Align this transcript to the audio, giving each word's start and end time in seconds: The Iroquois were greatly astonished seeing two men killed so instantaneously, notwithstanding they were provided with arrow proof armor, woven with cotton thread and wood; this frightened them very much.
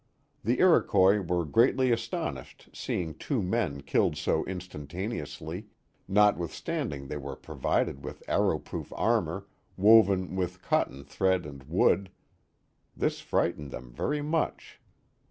The 0.43 0.57
Iroquois 0.59 1.19
were 1.19 1.45
greatly 1.45 1.91
astonished 1.91 2.69
seeing 2.73 3.13
two 3.13 3.43
men 3.43 3.81
killed 3.81 4.17
so 4.17 4.43
instantaneously, 4.45 5.67
notwithstanding 6.07 7.05
they 7.07 7.17
were 7.17 7.35
provided 7.35 8.03
with 8.03 8.27
arrow 8.27 8.57
proof 8.57 8.91
armor, 8.95 9.45
woven 9.77 10.35
with 10.35 10.63
cotton 10.63 11.03
thread 11.03 11.45
and 11.45 11.61
wood; 11.65 12.09
this 12.97 13.19
frightened 13.21 13.69
them 13.69 13.91
very 13.93 14.23
much. 14.23 14.81